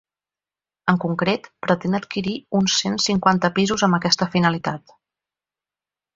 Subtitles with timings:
[0.93, 4.97] En concret, pretén adquirir uns cent cinquanta pisos amb aquesta finalitat.